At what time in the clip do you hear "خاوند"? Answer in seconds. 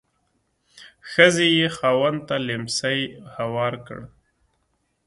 1.77-2.19